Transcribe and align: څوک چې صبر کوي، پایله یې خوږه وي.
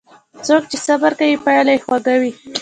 څوک 0.45 0.63
چې 0.71 0.77
صبر 0.87 1.11
کوي، 1.19 1.35
پایله 1.45 1.71
یې 1.75 1.83
خوږه 1.85 2.15
وي. 2.21 2.31